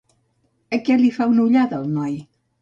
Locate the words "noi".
1.99-2.17